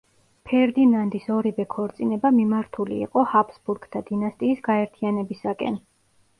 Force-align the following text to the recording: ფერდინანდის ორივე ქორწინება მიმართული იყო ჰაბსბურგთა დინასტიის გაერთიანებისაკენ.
ფერდინანდის 0.51 1.27
ორივე 1.35 1.65
ქორწინება 1.73 2.33
მიმართული 2.39 2.99
იყო 3.09 3.27
ჰაბსბურგთა 3.35 4.05
დინასტიის 4.11 4.67
გაერთიანებისაკენ. 4.73 5.83